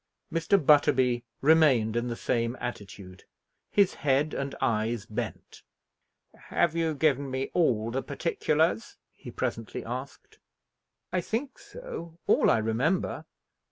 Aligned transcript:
Mr. 0.33 0.57
Butterby 0.57 1.23
remained 1.41 1.95
in 1.95 2.07
the 2.07 2.15
same 2.15 2.57
attitude, 2.59 3.25
his 3.69 3.93
head 3.93 4.33
and 4.33 4.55
eyes 4.59 5.05
bent. 5.05 5.61
"Have 6.33 6.75
you 6.75 6.95
given 6.95 7.29
me 7.29 7.51
all 7.53 7.91
the 7.91 8.01
particulars?" 8.01 8.97
he 9.11 9.29
presently 9.29 9.85
asked. 9.85 10.39
"I 11.13 11.21
think 11.21 11.59
so. 11.59 12.17
All 12.25 12.49
I 12.49 12.57
remember." 12.57 13.25